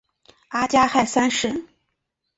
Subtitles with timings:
[0.47, 1.63] 阿加汗三世。